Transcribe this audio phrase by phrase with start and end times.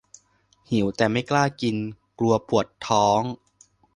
[0.69, 1.75] หิวแต่ไม่กล้ากิน
[2.19, 3.19] กลัวปวดท้อง-_